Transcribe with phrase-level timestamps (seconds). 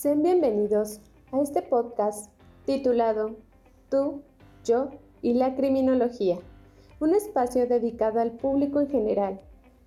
[0.00, 0.98] Sean bienvenidos
[1.30, 2.32] a este podcast
[2.64, 3.36] titulado
[3.90, 4.22] Tú,
[4.64, 4.88] yo
[5.20, 6.38] y la criminología,
[7.00, 9.42] un espacio dedicado al público en general,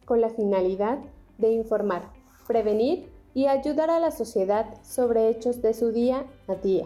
[0.06, 1.00] con la finalidad
[1.40, 2.12] de informar,
[2.46, 6.86] prevenir y ayudar a la sociedad sobre hechos de su día a día.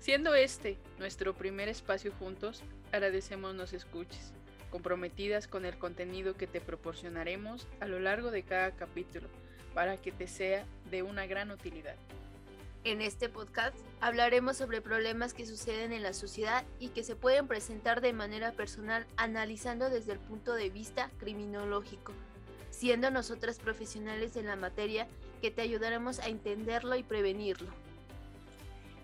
[0.00, 4.32] Siendo este nuestro primer espacio juntos, agradecemos nos escuches,
[4.72, 9.28] comprometidas con el contenido que te proporcionaremos a lo largo de cada capítulo,
[9.74, 11.96] para que te sea de una gran utilidad.
[12.82, 17.46] En este podcast hablaremos sobre problemas que suceden en la sociedad y que se pueden
[17.46, 22.14] presentar de manera personal analizando desde el punto de vista criminológico,
[22.70, 25.08] siendo nosotras profesionales en la materia
[25.42, 27.70] que te ayudaremos a entenderlo y prevenirlo.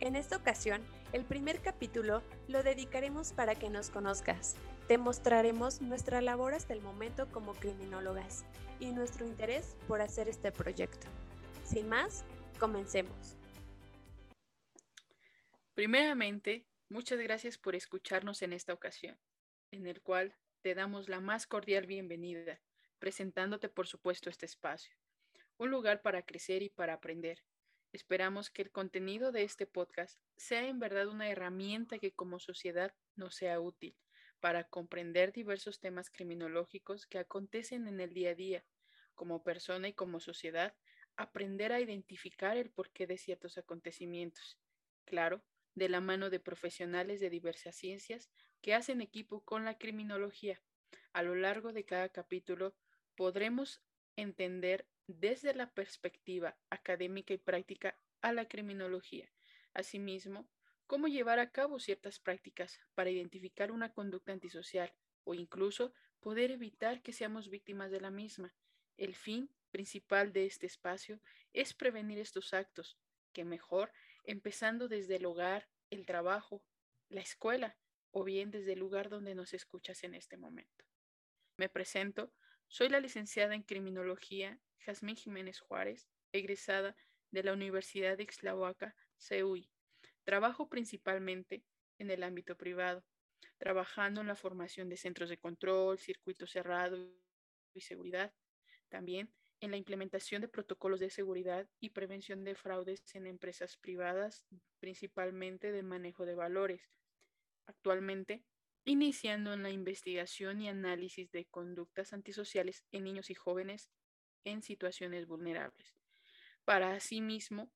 [0.01, 0.81] En esta ocasión,
[1.13, 4.57] el primer capítulo lo dedicaremos para que nos conozcas.
[4.89, 8.45] Te mostraremos nuestra labor hasta el momento como criminólogas
[8.79, 11.09] y nuestro interés por hacer este proyecto.
[11.65, 12.25] Sin más,
[12.61, 13.37] comencemos.
[15.75, 19.19] Primeramente, muchas gracias por escucharnos en esta ocasión,
[19.73, 22.61] en el cual te damos la más cordial bienvenida,
[23.01, 24.95] presentándote por supuesto este espacio,
[25.59, 27.43] un lugar para crecer y para aprender.
[27.91, 32.95] Esperamos que el contenido de este podcast sea en verdad una herramienta que como sociedad
[33.17, 33.97] nos sea útil
[34.41, 38.65] para comprender diversos temas criminológicos que acontecen en el día a día.
[39.15, 40.75] Como persona y como sociedad,
[41.17, 44.59] aprender a identificar el porqué de ciertos acontecimientos.
[45.05, 45.43] Claro,
[45.75, 50.63] de la mano de profesionales de diversas ciencias que hacen equipo con la criminología.
[51.13, 52.77] A lo largo de cada capítulo
[53.15, 53.83] podremos
[54.17, 59.31] entender desde la perspectiva académica y práctica a la criminología.
[59.75, 60.49] Asimismo,
[60.87, 64.93] cómo llevar a cabo ciertas prácticas para identificar una conducta antisocial
[65.25, 68.55] o incluso poder evitar que seamos víctimas de la misma.
[68.97, 71.21] El fin principal de este espacio
[71.53, 72.99] es prevenir estos actos,
[73.33, 73.93] que mejor
[74.25, 76.65] empezando desde el hogar, el trabajo,
[77.09, 77.77] la escuela
[78.11, 80.85] o bien desde el lugar donde nos escuchas en este momento.
[81.57, 82.33] Me presento,
[82.69, 86.97] soy la licenciada en Criminología Jazmín Jiménez Juárez, egresada
[87.31, 89.71] de la Universidad de Ixtlahuaca, CEUI.
[90.27, 91.63] Trabajo principalmente
[91.99, 93.05] en el ámbito privado,
[93.59, 96.99] trabajando en la formación de centros de control, circuito cerrado
[97.73, 98.35] y seguridad.
[98.89, 104.45] También en la implementación de protocolos de seguridad y prevención de fraudes en empresas privadas,
[104.81, 106.91] principalmente de manejo de valores.
[107.67, 108.43] Actualmente,
[108.85, 113.91] iniciando en la investigación y análisis de conductas antisociales en niños y jóvenes
[114.43, 115.95] en situaciones vulnerables,
[116.65, 117.71] para asimismo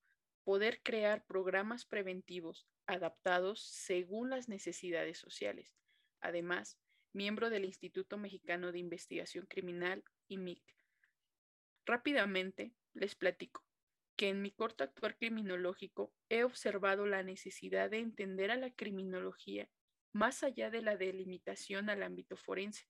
[0.44, 5.76] poder crear programas preventivos adaptados según las necesidades sociales.
[6.20, 6.78] Además,
[7.12, 10.62] miembro del Instituto Mexicano de Investigación Criminal, IMIC.
[11.86, 13.64] Rápidamente les platico
[14.16, 19.70] que en mi corto actuar criminológico he observado la necesidad de entender a la criminología
[20.12, 22.86] más allá de la delimitación al ámbito forense.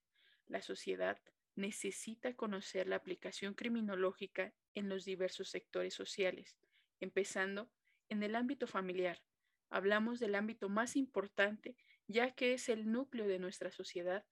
[0.47, 1.21] La sociedad
[1.55, 6.57] necesita conocer la aplicación criminológica en los diversos sectores sociales,
[7.01, 7.69] empezando
[8.07, 9.21] en el ámbito familiar.
[9.69, 11.75] Hablamos del ámbito más importante,
[12.07, 14.25] ya que es el núcleo de nuestra sociedad,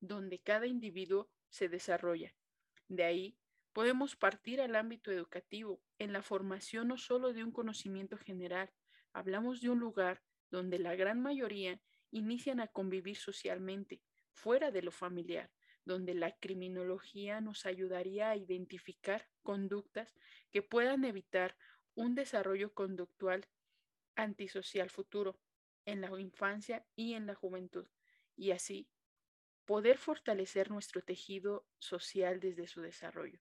[0.00, 2.34] donde cada individuo se desarrolla.
[2.88, 3.38] De ahí
[3.72, 8.72] podemos partir al ámbito educativo, en la formación no solo de un conocimiento general,
[9.12, 11.80] hablamos de un lugar donde la gran mayoría
[12.10, 14.00] inician a convivir socialmente,
[14.32, 15.50] fuera de lo familiar,
[15.84, 20.14] donde la criminología nos ayudaría a identificar conductas
[20.50, 21.56] que puedan evitar
[21.94, 23.46] un desarrollo conductual
[24.16, 25.38] antisocial futuro
[25.84, 27.86] en la infancia y en la juventud,
[28.36, 28.88] y así
[29.64, 33.40] poder fortalecer nuestro tejido social desde su desarrollo.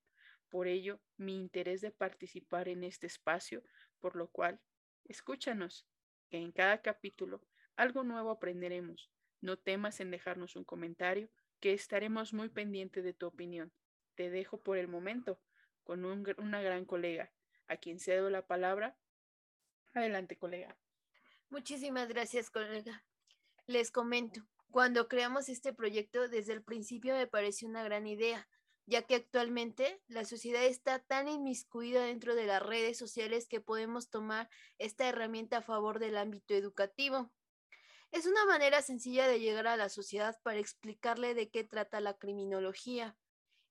[0.49, 3.63] Por ello, mi interés de participar en este espacio,
[3.99, 4.61] por lo cual,
[5.03, 5.87] escúchanos,
[6.29, 7.41] que en cada capítulo
[7.75, 9.11] algo nuevo aprenderemos.
[9.41, 13.73] No temas en dejarnos un comentario, que estaremos muy pendientes de tu opinión.
[14.15, 15.41] Te dejo por el momento
[15.83, 17.33] con una gran colega,
[17.73, 18.97] a quien cedo la palabra.
[19.93, 20.77] Adelante, colega.
[21.49, 23.05] Muchísimas gracias, colega.
[23.67, 28.49] Les comento, cuando creamos este proyecto, desde el principio me pareció una gran idea,
[28.87, 34.09] ya que actualmente la sociedad está tan inmiscuida dentro de las redes sociales que podemos
[34.09, 34.49] tomar
[34.79, 37.31] esta herramienta a favor del ámbito educativo.
[38.11, 42.17] Es una manera sencilla de llegar a la sociedad para explicarle de qué trata la
[42.17, 43.15] criminología.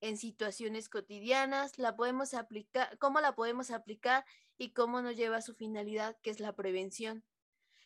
[0.02, 4.24] En situaciones cotidianas, la podemos aplicar, cómo la podemos aplicar
[4.58, 7.24] y cómo nos lleva a su finalidad, que es la prevención.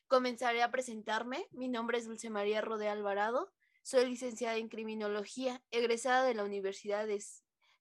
[0.09, 1.47] Comenzaré a presentarme.
[1.53, 3.53] Mi nombre es Dulce María Rode Alvarado.
[3.83, 7.23] Soy licenciada en Criminología, egresada de la Universidad de,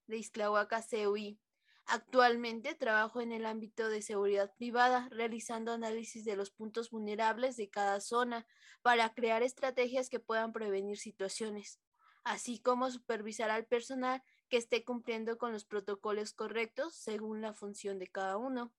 [0.07, 1.39] de CUI.
[1.85, 7.69] Actualmente trabajo en el ámbito de seguridad privada, realizando análisis de los puntos vulnerables de
[7.69, 8.45] cada zona
[8.81, 11.79] para crear estrategias que puedan prevenir situaciones,
[12.25, 17.99] así como supervisar al personal que esté cumpliendo con los protocolos correctos según la función
[17.99, 18.73] de cada uno.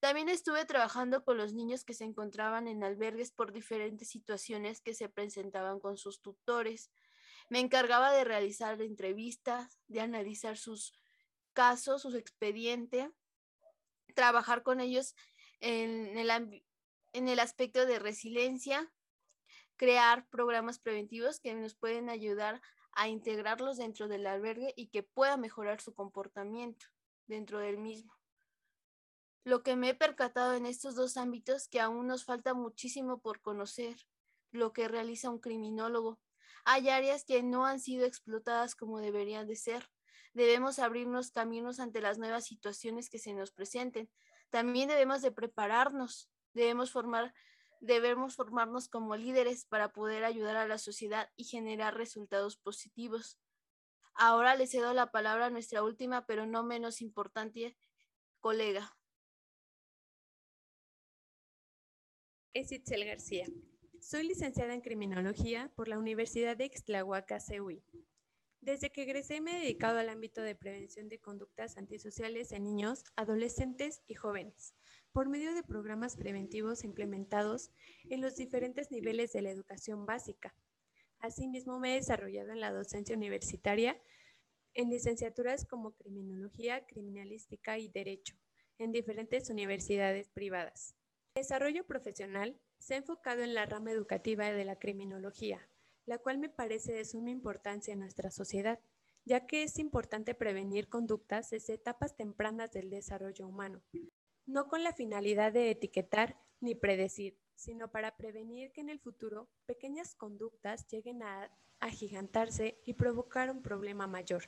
[0.00, 4.94] También estuve trabajando con los niños que se encontraban en albergues por diferentes situaciones que
[4.94, 6.90] se presentaban con sus tutores.
[7.50, 10.94] Me encargaba de realizar entrevistas, de analizar sus
[11.52, 13.10] casos, su expediente,
[14.14, 15.14] trabajar con ellos
[15.60, 16.30] en el,
[17.12, 18.90] en el aspecto de resiliencia,
[19.80, 22.60] crear programas preventivos que nos pueden ayudar
[22.92, 26.84] a integrarlos dentro del albergue y que pueda mejorar su comportamiento
[27.26, 28.12] dentro del mismo.
[29.42, 33.40] Lo que me he percatado en estos dos ámbitos que aún nos falta muchísimo por
[33.40, 33.96] conocer,
[34.50, 36.20] lo que realiza un criminólogo.
[36.66, 39.88] Hay áreas que no han sido explotadas como deberían de ser.
[40.34, 44.10] Debemos abrirnos caminos ante las nuevas situaciones que se nos presenten.
[44.50, 47.32] También debemos de prepararnos, debemos formar
[47.80, 53.38] debemos formarnos como líderes para poder ayudar a la sociedad y generar resultados positivos.
[54.14, 57.76] Ahora le cedo la palabra a nuestra última, pero no menos importante,
[58.40, 58.96] colega.
[62.52, 63.46] Es Itzel García.
[64.00, 67.84] Soy licenciada en Criminología por la Universidad de Ixtlahuaca, CEUI.
[68.60, 73.04] Desde que egresé me he dedicado al ámbito de prevención de conductas antisociales en niños,
[73.16, 74.74] adolescentes y jóvenes,
[75.12, 77.70] por medio de programas preventivos implementados
[78.10, 80.54] en los diferentes niveles de la educación básica.
[81.20, 83.98] Asimismo, me he desarrollado en la docencia universitaria
[84.74, 88.36] en licenciaturas como Criminología, Criminalística y Derecho,
[88.78, 90.94] en diferentes universidades privadas.
[91.34, 95.66] Desarrollo profesional se ha enfocado en la rama educativa de la criminología,
[96.06, 98.80] la cual me parece de suma importancia en nuestra sociedad,
[99.24, 103.82] ya que es importante prevenir conductas desde etapas tempranas del desarrollo humano,
[104.46, 109.50] no con la finalidad de etiquetar ni predecir, sino para prevenir que en el futuro
[109.66, 114.44] pequeñas conductas lleguen a agigantarse y provocar un problema mayor.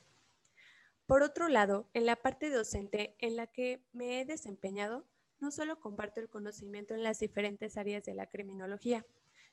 [1.06, 5.06] Por otro lado, en la parte docente en la que me he desempeñado,
[5.40, 9.04] no solo comparto el conocimiento en las diferentes áreas de la criminología,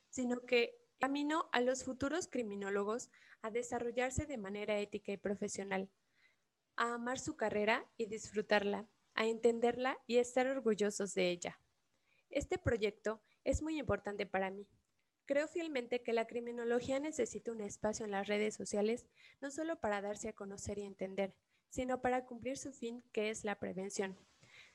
[0.08, 3.10] sino que camino a los futuros criminólogos
[3.42, 5.90] a desarrollarse de manera ética y profesional,
[6.76, 11.58] a amar su carrera y disfrutarla, a entenderla y estar orgullosos de ella.
[12.28, 14.68] Este proyecto es muy importante para mí.
[15.26, 19.06] Creo fielmente que la criminología necesita un espacio en las redes sociales
[19.40, 21.34] no solo para darse a conocer y entender,
[21.68, 24.16] sino para cumplir su fin que es la prevención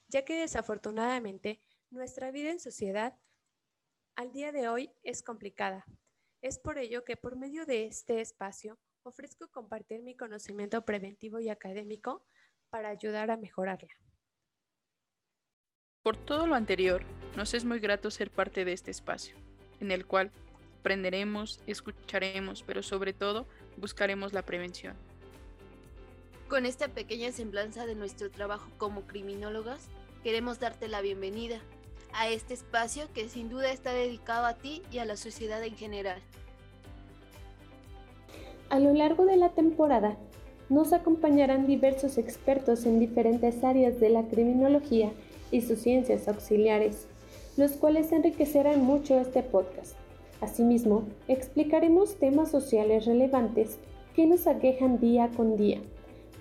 [0.07, 3.17] ya que desafortunadamente nuestra vida en sociedad
[4.15, 5.85] al día de hoy es complicada.
[6.45, 11.49] Es por ello que por medio de este espacio ofrezco compartir mi conocimiento preventivo y
[11.49, 12.23] académico
[12.69, 13.89] para ayudar a mejorarla.
[16.03, 17.01] Por todo lo anterior,
[17.35, 19.35] nos es muy grato ser parte de este espacio,
[19.79, 20.29] en el cual
[20.81, 23.47] aprenderemos, escucharemos, pero sobre todo
[23.77, 24.95] buscaremos la prevención.
[26.47, 29.89] Con esta pequeña semblanza de nuestro trabajo como criminólogas,
[30.21, 31.59] queremos darte la bienvenida
[32.17, 35.75] a este espacio que sin duda está dedicado a ti y a la sociedad en
[35.75, 36.19] general.
[38.69, 40.17] A lo largo de la temporada,
[40.69, 45.11] nos acompañarán diversos expertos en diferentes áreas de la criminología
[45.51, 47.07] y sus ciencias auxiliares,
[47.57, 49.95] los cuales enriquecerán mucho este podcast.
[50.41, 53.77] Asimismo, explicaremos temas sociales relevantes
[54.15, 55.81] que nos aquejan día con día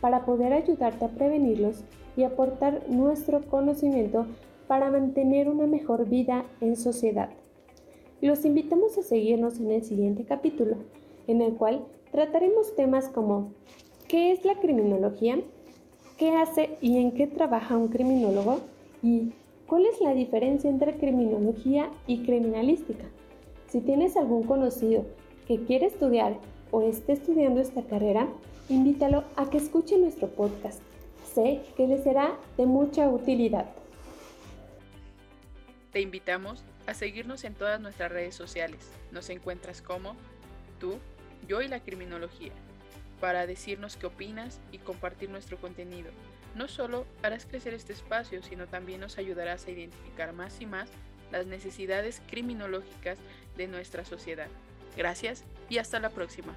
[0.01, 1.85] para poder ayudarte a prevenirlos
[2.17, 4.27] y aportar nuestro conocimiento
[4.67, 7.31] para mantener una mejor vida en sociedad.
[8.21, 10.77] Los invitamos a seguirnos en el siguiente capítulo,
[11.27, 13.53] en el cual trataremos temas como
[14.09, 15.39] ¿qué es la criminología?
[16.17, 18.61] ¿Qué hace y en qué trabaja un criminólogo?
[19.03, 19.33] ¿Y
[19.67, 23.05] cuál es la diferencia entre criminología y criminalística?
[23.69, 25.05] Si tienes algún conocido
[25.49, 26.39] que quiere estudiar
[26.71, 28.29] o esté estudiando esta carrera,
[28.69, 30.81] invítalo a que escuche nuestro podcast.
[31.35, 33.67] Sé que le será de mucha utilidad.
[35.95, 38.91] Te invitamos a seguirnos en todas nuestras redes sociales.
[39.13, 40.17] Nos encuentras como
[40.81, 40.99] tú,
[41.47, 42.51] yo y la criminología,
[43.21, 46.11] para decirnos qué opinas y compartir nuestro contenido.
[46.57, 50.91] No solo harás crecer este espacio, sino también nos ayudarás a identificar más y más
[51.31, 53.19] las necesidades criminológicas
[53.57, 54.49] de nuestra sociedad.
[54.97, 56.57] Gracias y hasta la próxima.